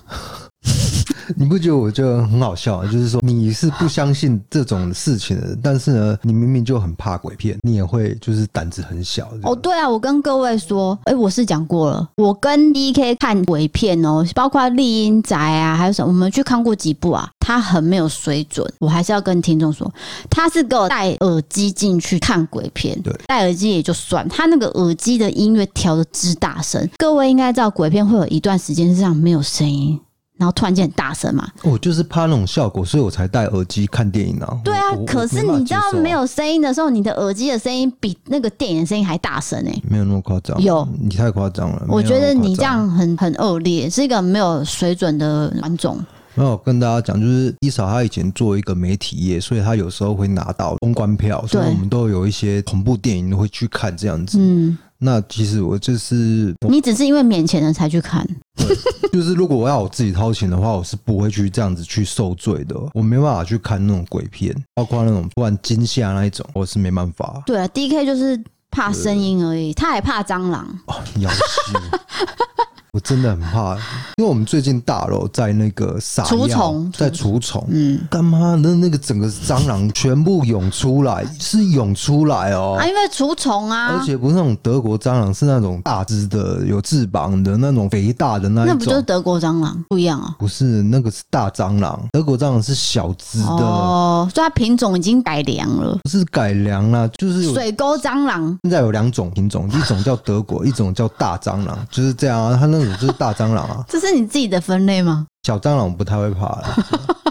[1.36, 2.86] 你不觉得我就很好笑？
[2.86, 9.30] 就是说你是不相信这种事情的，但是呢，你明明就很怕鬼片，你也会就是胆子很小。
[9.44, 18.66] 哦，对啊，我跟各位说，哎，我是讲过了，我跟 DK 看鬼片哦，包括《丽英宅》啊，还有什么，我们去看过几部啊，他很没有水准。
[18.80, 19.92] 我还是要跟听众说，
[20.30, 30.00] 他是给我戴耳机进去看鬼片，对，戴耳机也就算，他那个耳机的音乐调的之大声，各位应该知道，鬼片会有一段时间是这样没有声音。
[30.38, 31.48] 然后突然间很大声嘛。
[31.64, 34.60] 我就是怕那种效果，所以我才戴耳机看电影啊。
[34.64, 39.84] 对啊，可是你知道没有声音的时候，你的耳机的声音比那个电影的声音还大声哎、欸。
[39.90, 40.62] 没有那么夸张。
[40.62, 41.86] 有，你太夸张了。
[41.88, 45.98] 我觉得你这样很很恶劣，是一个没有水准的观众。
[46.36, 54.38] 没有跟大家讲，就是伊嫂她以前做一个媒体业，所以她有时候会拿到公关票，所以我们都有一些恐怖电影会去看这样子。
[54.40, 54.78] 嗯。
[55.00, 58.76] 那其实我就是，你只是因为免钱的才去看，对，
[59.14, 62.76] 就是如果我要我自己掏钱的话，我是不会去这样子去受罪的。
[62.94, 67.42] 我没办法去看那种鬼片，包括那种不然惊吓那一种，我是没办法。
[67.46, 70.68] 对啊，DK 就是怕声音而已，他还怕蟑螂。
[70.88, 71.74] 哦，要死！
[72.98, 73.76] 我真的很怕，
[74.16, 78.60] 因为我们最近大楼在那个撒除虫，在除虫，嗯，干嘛？
[78.60, 89.86] 那那个整个蟑螂全部涌出来，是涌出来哦，啊，因为除虫啊，而且不是那种德国蟑螂，是那种大只的、有翅膀的那种肥大的那种，那不就是德国蟑螂？
[89.90, 93.46] 不一样啊，不是那个是大蟑螂，德国蟑螂是小只的。
[93.46, 98.58] 哦，所以它品种已经改良了，不是改良啦，就是水沟蟑螂。
[98.64, 102.98] 现在有两种品种，一种叫德国，一种叫大蟑螂，就是这样啊，它那种。
[103.00, 105.28] 就是大蟑螂啊， 这是你自己的分类吗？
[105.44, 106.62] 小蟑螂我不太会怕，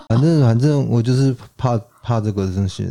[0.08, 2.90] 反正 反正我就是怕怕这个东西。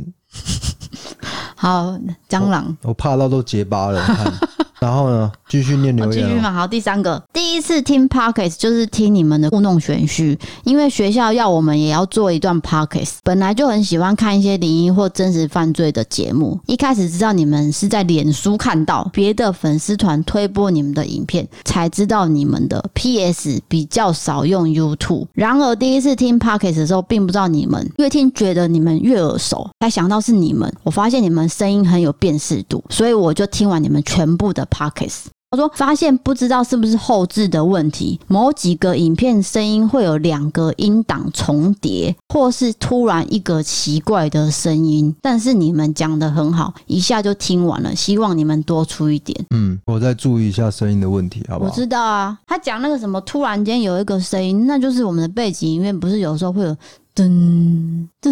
[1.55, 1.97] 好，
[2.29, 4.01] 蟑螂我，我怕到都结巴了。
[4.05, 4.31] 看
[4.79, 6.27] 然后呢，继续念留言。
[6.27, 16.59] 继续嘛，好，第三个，第一次听 Podcast 就是听你们的故弄玄虚，因为学校要我们也要做一段 Podcast，本来就很喜欢看一些灵异或真实犯罪的节目。
[16.65, 25.27] 一开始知道你们是在脸书看到别的粉丝团推播你们的影片，才知道你们的 PS 比较少用 YouTube。
[25.33, 30.71] 然而第一次听 Podcast 的时候，并不知道你们，越听觉得你们越耳熟，才想到是你们。
[30.83, 34.64] 我发现你们声音很有辨识度，所以我就听完你们全部的。
[34.65, 45.15] Podcast，他说发现不知道是不是后置的问题，某几个影片声音会有两个音档重叠，或是突然一个奇怪的声音。
[45.21, 47.95] 但是你们讲得很好，一下就听完了。
[47.95, 49.45] 希望你们多出一点。
[49.51, 51.71] 嗯，我再注意一下声音的问题，好不好？
[51.71, 56.75] 我知道啊，他讲那个什么，突然间有一个声音，那就是我们的背景音乐，不是有时候会有。
[57.15, 58.29] 噔噔，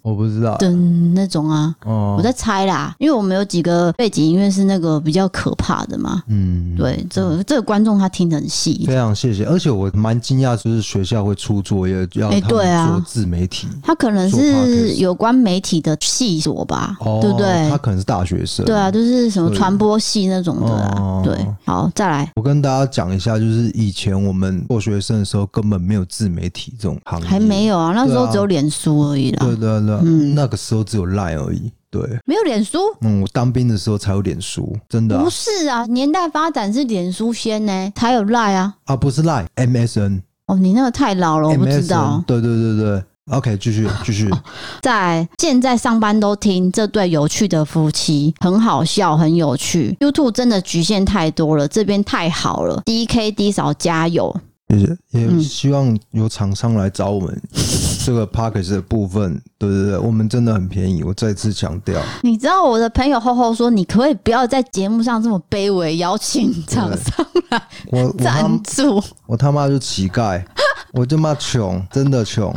[0.00, 0.56] 我不知道。
[0.58, 0.70] 噔
[1.14, 17.68] 那种啊，哦，我在猜啦，因为我们有几个背景音乐是那个比较可怕的嘛，嗯，对，这个、这个观众他听得很细，非常谢谢，而且我蛮惊讶，就是学校会出作业要他们做自媒体，他可能是有关媒体的系所吧，哦、对不对？
[17.68, 28.03] 他可能是大学生，对啊，就是什么传播系那种的、啊，哦、对，好，再来，我跟大家讲一下，就是以前我们做学生的时候根本没有自媒体这种行业，还没有啊，那。
[28.06, 29.46] 那时候只有脸书而已啦。
[29.46, 31.70] 对对对，嗯，那个时候只有 Line 而已。
[31.90, 32.78] 对，没有脸书。
[33.02, 35.22] 嗯，我当兵的时候才有脸书，真的、啊。
[35.22, 38.74] 不是啊，年代发展是脸书先呢，才有 Line 啊。
[38.84, 40.22] 啊，不是 Line，MSN。
[40.46, 42.22] 哦，你那个太老了，我不知道。
[42.26, 44.28] 对对对对，OK，继续 继续。
[44.82, 49.96] 在现在上班都听这对有趣的夫妻，很好笑，很有趣。
[50.00, 52.82] YouTube 真的局限太多了，这边太好了。
[52.84, 54.34] DKD 嫂加油。
[54.68, 57.40] 谢谢，也希望有厂商来找我们
[58.04, 61.98] 这个 Podcast 的部分，对对对，我们真的很便宜，我再次强调。
[62.20, 67.26] 你知道我的朋友厚厚说，你可不可以不要在节目上这么卑微，邀请厂商
[67.92, 69.02] 来赞助？
[69.26, 70.44] 我他妈就乞丐，
[70.92, 72.54] 我他妈穷，真的穷。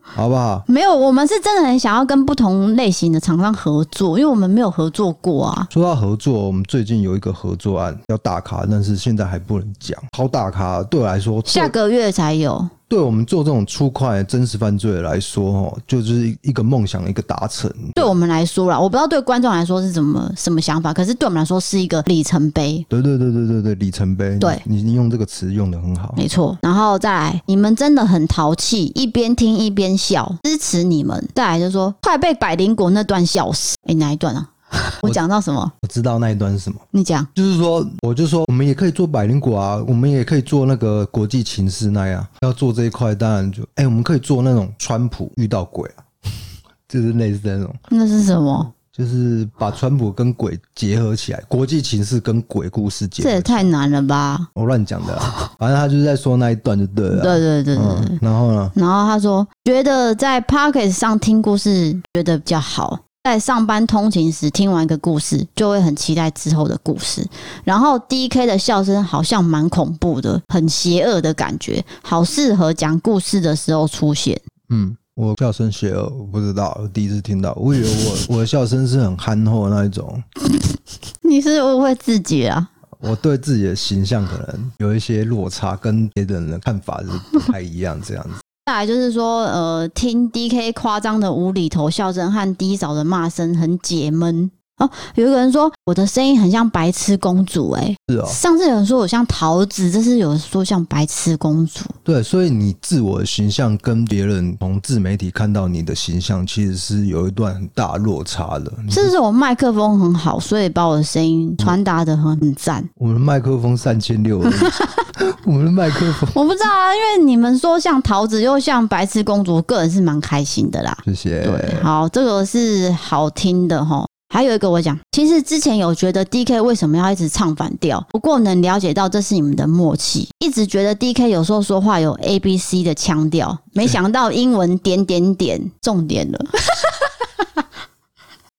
[0.00, 0.62] 好不好？
[0.66, 5.68] 没有，我们是真的很想要跟不同类型的厂商合作，因为我们没有合作过啊。
[5.70, 10.00] 说到合作，我们最近有一个合作案要大咖，但是现在还不能讲。
[10.16, 12.66] 超大咖对我来说，下个月才有。
[12.94, 17.68] 对我们做这种粗快真实犯罪来说，哦，就是一个梦想，一个达成。
[17.92, 22.86] 对我们来说啦，我不知道对观众来说是怎么什么想法，可是对我们来说是一个里程碑。
[22.88, 24.38] 对对对对对对，里程碑。
[24.38, 26.56] 对，你你用这个词用的很好，没错。
[26.62, 31.28] 然后再来，你们真的很淘气，一边听一边笑，支持你们。
[31.34, 33.74] 再来就是说，快被百灵果那段笑死。
[33.88, 34.50] 哎，哪一段啊？
[35.02, 35.72] 我讲到什么？
[35.82, 36.78] 我知道那一段是什么。
[36.90, 42.26] 你讲，就是说，我就说，我们也可以做百灵果啊，我们也可以做那个国际情势那样。
[42.42, 46.04] 要做这一块，当然就，哎、欸，我们可以做那种川普遇到鬼啊，
[46.88, 47.74] 就是类似那种。
[47.90, 48.72] 那是什么？
[48.96, 53.28] 就是把川普跟鬼结合起来，国际情势跟鬼故事结合。
[53.28, 54.38] 这也太难了吧！
[54.54, 55.18] 我乱讲的，
[55.58, 57.20] 反正他就是在说那一段就对了。
[57.20, 58.18] 对对对对、嗯。
[58.22, 58.70] 然后呢？
[58.76, 62.96] 然后他说，觉得在 Podcast 上听故事觉得比较好。
[63.24, 67.26] 在上班通勤时听完一个故事，就会很期待之后的故事。
[67.64, 74.38] 然后 DK 的笑声好像蛮恐怖的，很邪恶的感觉，好适合讲故事的时候出现。
[74.68, 80.22] 嗯，我笑声邪恶，我不知道，我第一次听到，我以为我我的笑声是很憨厚的那一种。
[81.24, 82.68] 你是误会自己啊？
[83.00, 88.43] 我对自己的形象可能有一些落差，跟别人的看法是不太一样，这样子。
[88.66, 94.50] 再来就是说，呃，听 DK 夸张的无厘头笑声和低嫂的骂声很解闷。
[94.78, 98.26] 哦，有一个人说我的声音很像白痴公主，哎，是哦。
[98.26, 101.84] 上次有人说我像桃子，这是有人说像白痴公主。
[102.02, 108.72] 对，所以你自我的形象跟别人从自媒体看到你的形象，其实是有一段很大落差的。
[108.90, 112.82] 是不是我麦克风很好，所以把我的声音传达的很很赞？
[112.96, 114.42] 我们麦克风三千六，
[115.44, 120.96] 我们的麦克风我不知道啊，因为你们说像桃子又像白痴公主，我个人是蛮开心的啦。
[121.04, 121.42] 谢谢。
[121.42, 124.04] 对，好，这个是好听的哈。
[124.32, 130.28] 还有一个我讲，其实之前有觉得 DK 为什么要一直唱反调，不过能了解到这是你们的默契。
[130.40, 136.38] 一直觉得 DK 有时候说话有 A B C 的腔调，没想到英文点点点重点了。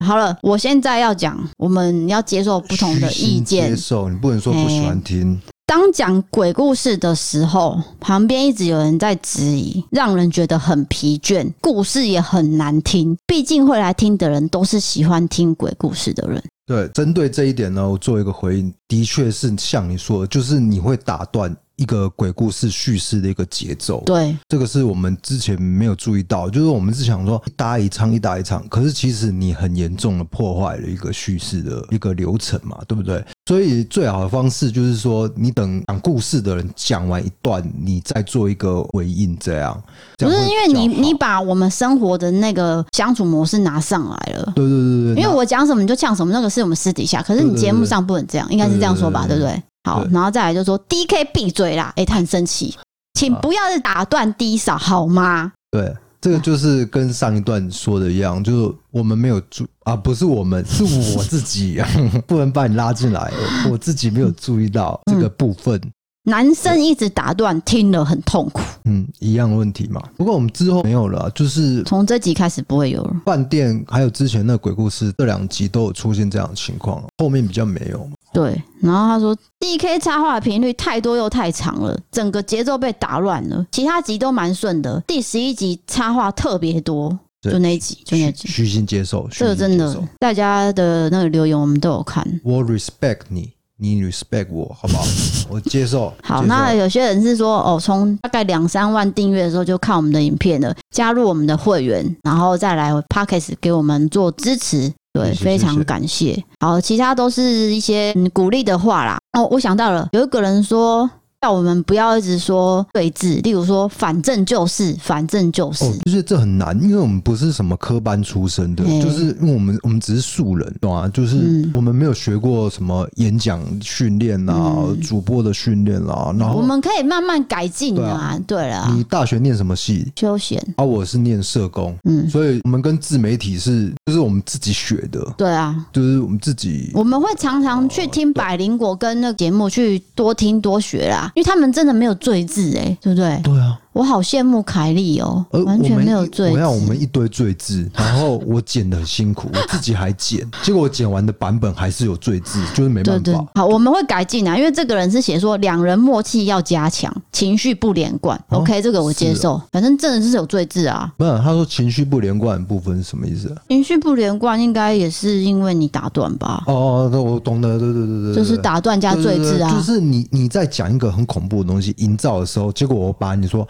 [0.06, 5.38] 好了，我现在要讲，我们要接受不同的意见，接受你不能说不喜欢听。
[5.68, 13.18] 当讲鬼故事的时候，旁边一直有人在质疑，让人觉得很疲倦，故事也很难听。
[13.26, 16.40] 毕竟会来听的人都是喜欢听鬼故事的人。
[16.66, 21.54] 对，针对这一点呢，我做一个回应，的确是像你说的，就是你会打断。
[21.76, 33.22] 一个鬼故事叙事的一个节奏，对，这个是我们之前没有注意到，就是我们是想说一搭一唱，一搭一唱，可是其实你很严重的破坏了一个叙事的一个流程嘛，对不对？
[33.46, 39.80] 所以最好的方式就是说，你等讲故事的人讲完一段，你再做一个回应，这样。
[40.18, 49.62] 不是因为你你把我们生活的那个相处模式拿上来了，对对对对，因为我讲什么你就呛什么，那个是我们私底下，可是你节目上不能这样，应该是这样说吧，对不对？
[49.86, 51.92] 好，然后再来就说 DK 闭嘴啦！
[51.94, 52.74] 哎、欸，他很生气，
[53.14, 55.52] 请不要再打断 D 嫂好吗？
[55.70, 60.82] 对，这个就是跟上一段说的一样，就是我们没有注啊，不是我们，是
[61.16, 61.80] 我自己，
[62.26, 63.30] 不能把你拉进来，
[63.70, 65.76] 我自己没有注意到这个部分。
[65.76, 65.92] 嗯、
[66.24, 68.60] 男生一直打断，听了很痛苦。
[68.86, 70.02] 嗯，一样问题嘛。
[70.16, 73.14] 不过我们之后没有了，就是从这集开始不会有了。
[73.24, 78.10] 饭店还有之前那鬼故事，这两集都有出现这样的情况，后面比较没有。
[78.36, 83.64] 对，然后他说 DK 插话的频率太多又太长了，整个节奏被打乱了。
[83.72, 88.46] 其他集都蛮顺的，第十一集插话特别多，就那一集，就那一集。
[88.46, 92.22] 虚心接受，这个真的，大家的那个留言我们都有看。
[92.44, 95.02] 我 respect 你，你 respect 我，好不好？
[95.48, 96.12] 我接受。
[96.22, 104.92] 好，那有些人是说，哦，从大概两三万订阅的时候就看我们的影片了，加入我们的会员，然后再来 Podcast 给我们做支持。
[105.16, 106.42] 对，非常感谢。
[106.60, 107.42] 好，其他都是
[107.74, 109.18] 一些鼓励的话啦。
[109.32, 111.08] 哦，我想到了，有一个人说。
[111.40, 121.06] 叫我们不要一直说对峙，例如说反正就是，反正就是，哦，就是这很难，因为我们不是什么科班出身的，欸、就是因为我们我们只是素人，懂吗？
[121.08, 128.38] 就是我们没有学过什么演讲训练啊，嗯、主播的训练啊，然后我们可以慢慢改进啊。
[128.46, 130.10] 对了，你大学念什么系？
[130.16, 141.25] 休闲啊，我是念社工，嗯，所以我们跟自媒体是就是我们自己学的，对啊，就是我们自己，我们会常常去听百灵果跟那个节目去多听多学啦。
[141.34, 143.40] 因为他们真的没有罪字哎，对不对？
[143.42, 143.78] 对啊。
[143.96, 146.52] 我好羡慕凯莉哦，完全没有赘字。
[146.52, 153.46] 我要我们一堆罪字， 然后我剪的很辛苦，我自己还剪， 结果我剪完的版本还是有罪字，就是没办法。
[153.54, 158.38] 好，我们会改进啊，因为这个人是写说两人默契要加强，情绪不连贯。
[158.50, 159.58] 哦、OK，这个我接受。
[159.72, 161.10] 反正真的是有罪字啊。
[161.16, 163.56] 不是，他说情绪不连贯的部分是什么意思啊？
[163.70, 166.62] 情绪不连贯应该也是因为你打断吧？
[166.66, 169.74] 哦，我懂得，对对对对，就是打断加罪字啊。
[169.74, 173.66] 就是你你在讲一个很恐怖的东西营造的时候，结果我把你说。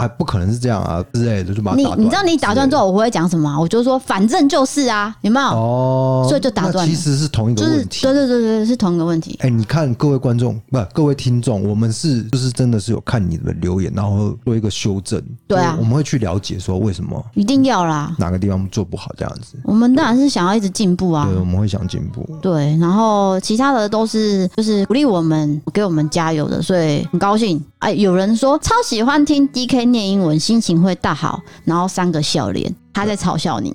[0.00, 3.60] 啊，不可能是这样啊之类的，就把你你知道你打断之后我会讲什么？
[3.60, 5.46] 我就说反正就是啊，有没有？
[5.48, 6.86] 哦，所以就打断。
[6.86, 9.38] 其实是同一个问题，对对对对，是同一个问题。
[9.42, 15.22] 哎，你看各位观众，不，各位听众，我们是就是真的是有看你的留言，然后做一个修正。
[15.46, 19.58] 对啊，我们会去了解说为什么一定要啦，哪个地方做不好这样子。
[19.64, 22.26] 我们当然是想要一直进步啊，对，我们会想进步。
[22.40, 27.62] 对，然后其他的都是就是鼓励我们，给我们加油的，所以很高兴。
[27.80, 29.48] 哎，有人说超喜欢听
[29.90, 33.74] 念英文，心情会大好，然后三个笑脸，他在嘲笑你。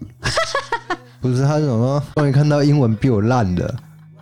[1.22, 2.02] 不是他是什么？
[2.16, 3.74] 终于看到英文比我烂的，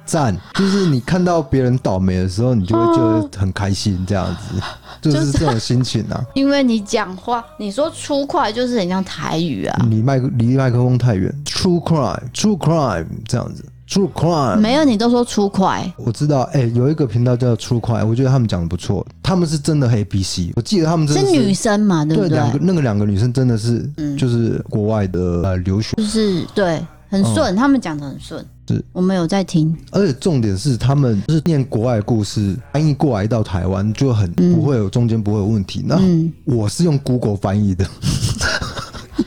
[0.05, 0.33] 赞！
[0.53, 4.61] 就是你看到别人倒霉的时候，你就会觉得很开心，这样子，
[5.01, 6.23] 就是这种心情啊。
[6.33, 13.65] 因为你讲话，你说粗快就是很像台语啊，离麦离麦克风太远，True crime，True crime 这样子。
[13.93, 15.93] True crime 没有，你都说粗快。
[15.97, 19.05] 我知道，哎、欸，有一个频道叫 True crime，我觉得他们讲的不错。
[19.21, 22.29] 他们是真的黑 B C，我记得他们真的是，是女生嘛，对不对？
[22.29, 23.87] 两个那个两个女生真的是，
[24.17, 28.43] 就是国外的呃留学，就是对，很顺，他们讲的很顺。
[28.67, 35.83] 是我们有在听，而且重点是他们就是念国外故事翻译过来到台湾就很不会有、嗯、中间不会有问题。
[35.85, 35.99] 那
[36.45, 37.85] 我是用 Google 翻译的。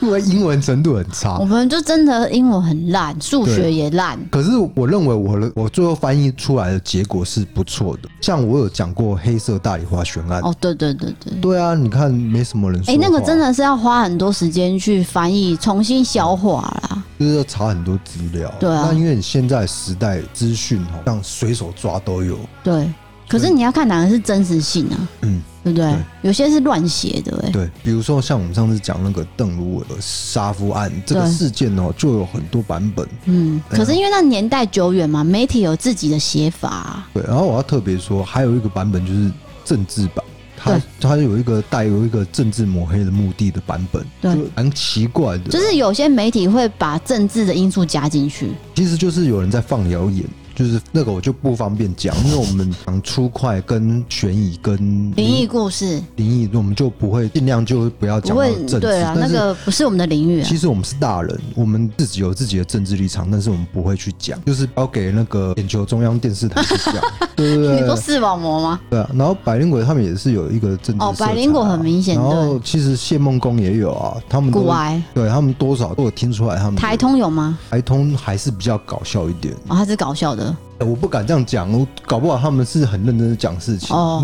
[0.01, 4.19] 因为英文程度很差，我们就真的英文很烂，数学也烂。
[4.31, 8.09] 可是我认为我的我最后翻译出来的结果是不错的。
[8.21, 12.93] 像我有讲过黑色大理花悬案，哦，对对对对，对啊，你看没什么人说。
[12.93, 18.53] 哎、欸，那个真的是要花很多时间去翻译，重新消化啦，就是要查很多资料。
[18.61, 22.39] 对啊，那因为你现在时代资讯好像随手抓都有。
[22.63, 22.93] 对，
[23.29, 24.97] 可是你要看哪个是真实性啊？
[25.23, 25.43] 嗯。
[25.67, 25.91] 对不对？
[25.91, 27.51] 对，有些是乱写的哎。
[27.51, 33.07] 对，比如说像我们上次讲那个邓如雯杀夫案这个事件哦，就有很多版本。
[33.25, 37.05] 嗯，可是因为那年代久远嘛，媒体有自己的写法。
[37.13, 39.29] 对，然后我要特别说，还有一个版本就是
[39.65, 40.25] 政治版，
[40.57, 45.51] 它它有一个带有一个政治抹黑的目的的版本，就，蛮奇怪的。
[45.51, 50.25] 就是有些媒体会把政治的因素加进去，其实就是有人在放谣言。
[50.57, 54.75] 就是那个我就不方便讲，因为我们讲粗快跟悬疑跟
[55.15, 58.81] 灵异故事，灵异我们就不会尽量就不要讲政治。
[58.81, 60.47] 对啊，那个不是我们的领域啊。
[60.49, 66.95] 其实我们是大人，我们自己有自己的政治立场，但是我们不会去讲，就是包给那个眼球中央电视台去讲。
[67.37, 68.81] 对对对，你说视网膜吗？
[68.89, 72.15] 对啊，然后百灵果他们也是有一个政治哦，百灵果很明显。
[72.17, 77.59] 然后其实谢梦工也有啊，他们古癌，对他们多少都有听出来，他们台通有吗？
[77.69, 80.46] 台通还是比较搞笑一点哦，他是搞笑的。
[80.81, 83.97] 我不敢这样讲，我搞不好他们是很认真的讲事情。
[83.97, 84.23] 哦，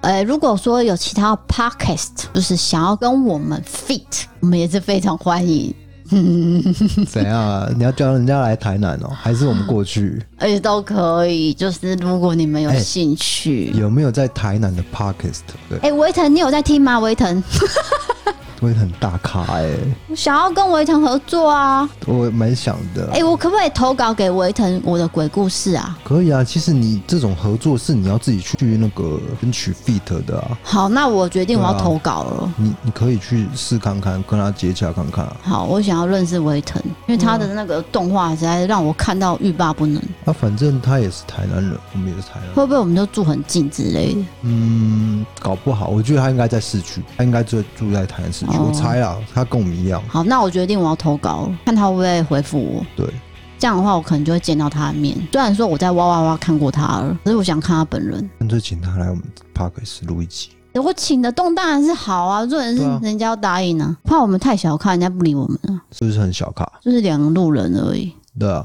[0.00, 5.74] 呃， 如果说有其他 podcast，就是想要跟我们 fit，我们也是非常欢迎。
[7.08, 7.68] 怎样啊？
[7.76, 10.20] 你要叫人家来台南哦，还是我们过去？
[10.38, 11.54] 哎，都可以。
[11.54, 15.42] 就是如果你们有兴趣，有没有在台南的 podcast？
[15.68, 16.98] 对，哎，维腾，你有在听吗？
[16.98, 17.40] 维腾。
[18.60, 23.06] 维腾大咖哎、欸，我想要跟维腾合作啊，我蛮想的。
[23.12, 25.98] 哎、欸，我可不可以投稿给维腾我的鬼故事啊？
[26.04, 30.58] 可以啊，其实你这种合作是你要自己去那个争取 fit 的啊。
[30.62, 32.42] 好，那我决定我要投稿了。
[32.42, 35.26] 啊、你你可以去试看看，跟他接洽看看。
[35.42, 40.00] 好，我想要认识维腾，因为他的那个动画实在让我看到欲罢不能。
[40.24, 44.20] 啊，反正他也是台南人，我们也是台南人，会不会我们都住很近之类的？
[44.42, 48.49] 嗯，搞不好，我觉得他应该在市区，他应该就住在台南市区。
[48.58, 50.02] 我猜啊，他跟我们一样。
[50.08, 52.84] 好，那我决定我要投稿，看他会不会回复我。
[52.96, 53.06] 对，
[53.58, 55.16] 这样的话我可能就会见到他的面。
[55.32, 58.30] 虽然说我在哇哇哇看过他了，可是我想看他本人。
[58.38, 59.22] 干脆请他来我们
[59.54, 60.50] Podcast 录一集。
[60.74, 65.82] 我请得动当然是好啊，重点是人家要答应呢、啊，怕我们太小看，人家不理我们啊。
[65.90, 66.66] 是不是很小看？
[66.80, 68.12] 就是两个路人而已。
[68.38, 68.64] 对啊。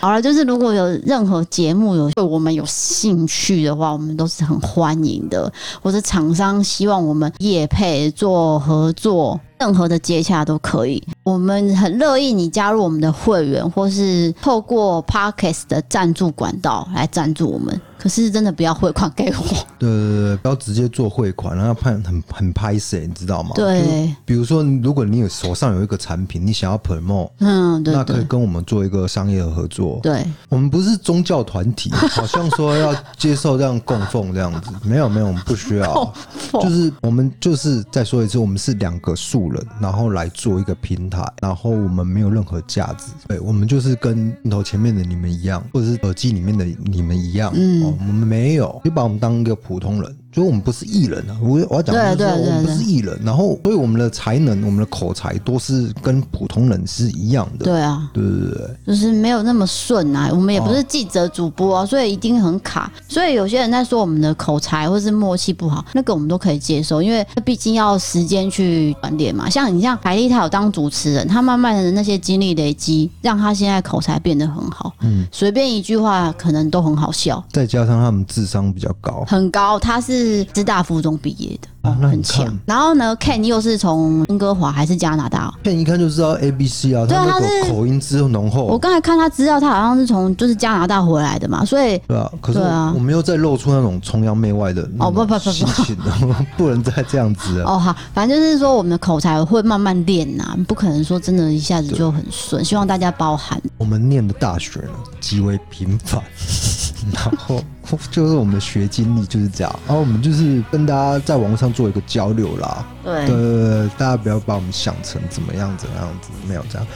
[0.00, 5.52] 好了，就是如果有任何节目有对我们有兴趣的话，我们都是很欢迎的。
[5.82, 11.02] 或者厂商希望我们业配做合作，任何的接洽都可以。
[11.22, 17.80] 我们很乐意你加入我们的会员，或是透过 Podcast 的赞助管道来赞助我们。
[17.96, 19.42] 可是真的不要汇款给我，
[19.78, 23.52] 对对对，不要直接做汇款，然后判很很拍谢，你知道吗？
[23.54, 30.00] 对，比如说如果你有手上有一个产品，你想要 promote，嗯，对，那可以跟我们做一个商业的合作。
[30.02, 36.12] 对，我们不是宗教团体，好像说要接受这样供奉这样子，没有没有，我们不需要，
[36.60, 47.82] 就是我们就是再说一次，我们是两个素人，然后来做一个平台，然后我们没有任何价值，对，我们就是跟镜头前面的你们一样，或者是耳机里面的你们一样，嗯。
[47.82, 50.16] 我们没有，就把我们当一个普通人。
[50.34, 57.64] 所以我们不是艺人啊，我我要讲的是说我们不是艺人，然后所以我们的才能、我们的口才都是跟普通人是一样的。
[57.64, 60.28] 对啊，对对对，就是没有那么顺啊。
[60.32, 62.90] 我们也不是记者主播啊，所以一定很卡。
[63.08, 69.48] 所以有些人在说我们的口才或是默契不好，那个我们都可以接受，因为毕竟要时间去锻炼嘛。
[69.48, 74.92] 像你像凯丽，她有当主持人，她慢慢的那些经历累积，让她现在口才变得很好。
[75.02, 77.42] 嗯，随便一句话可能都很好笑。
[77.52, 80.23] 再加上他们智商比较高，很高，他是。
[80.24, 82.56] 是师大附中毕业的，哦，很强。
[82.66, 88.64] 然后呢，Ken 又是从温哥华还是加拿大？Ken 一看就知道 A B C 啊，对啊，他是口音之浓厚。
[88.64, 92.30] 我刚才看他资料，他好像是从就是加拿大回来的嘛，所以对啊。
[92.40, 103.60] 可是我们又再露出那种崇洋媚外的哦不不不不， 不能再这样子哦好，反正就是说我们的口才会慢慢练呐，不可能说真的一下子就很顺，希望大家包涵。
[103.78, 106.22] 我们念的大学呢极为平凡。
[107.12, 107.62] 然后
[108.10, 112.86] 就是我们的学经历就是这样，然后我们就是跟大家在网络上做一个交流啦。
[113.04, 116.86] 对，对对对，大家不要把我们想成怎么样怎么样子，没有这样。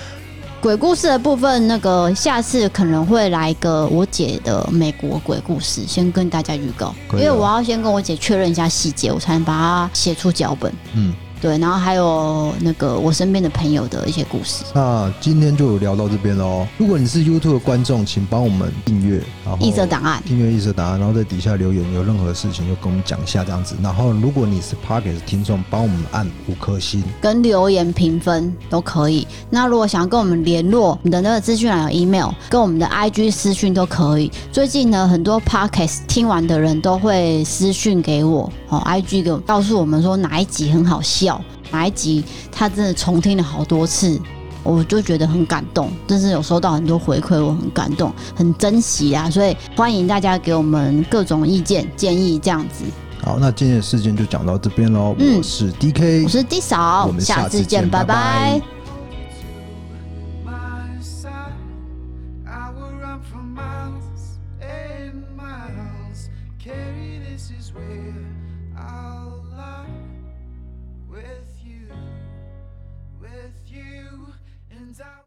[0.60, 10.72] 鬼故事的部分，那个下次可能会来一个我姐的美国鬼故事，先跟大家预告，因为我要先跟我姐确认一下细节，我才能把它写出脚本。
[10.94, 14.64] 嗯，对，然后还有那个我身边的朋友的一些故事。
[14.74, 16.66] 那今天就聊到这边喽。
[16.76, 23.74] 如果你是 YouTube 的观众，请帮我们订阅，然后异色档案，订阅异色档案，然后在底下留言，有任何事情就跟我们讲一下这样子。
[23.82, 29.26] 然后如果你是 Podcast 听众，帮我们按五颗星，跟留言评分都可以。
[29.50, 34.30] 那如果想要跟我们联络，你的那个资讯栏有 email，跟我们的 IG 私讯都可以。
[34.52, 41.27] 最近呢，很多 Podcast 听完的人都会私讯给我，哦，IG 给我告诉我们说哪一集很好笑，
[41.70, 44.20] 哪一集他真的重听了好多次，
[44.62, 49.28] 我就觉得很感动，真是有收到很多回馈，我很感动，很珍惜啊！
[49.30, 52.84] 所以欢迎大家给我们各种意见建议，这样子。
[53.22, 55.14] 好，那今天的事件就讲到这边喽。
[55.18, 58.14] 嗯，我是 DK，我是 D 嫂，我们下次见，拜拜。
[58.14, 58.77] 拜拜。